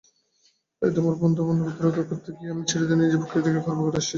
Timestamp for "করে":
3.81-3.91